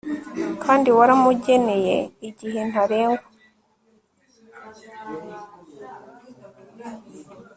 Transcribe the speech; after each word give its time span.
kandi 0.63 0.89
waramugeneye 0.97 1.97
igihe 2.29 2.59
ntarengwa 2.69 3.27